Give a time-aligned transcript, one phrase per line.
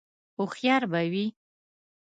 [0.37, 1.25] _هوښيار به وي؟